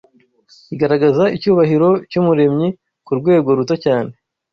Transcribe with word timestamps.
igaragaza 0.73 1.23
icyubahiro 1.35 1.89
cy’Umuremyi 2.09 2.69
ku 3.05 3.11
rwego 3.19 3.49
ruto 3.57 3.75
cyane 3.85 4.11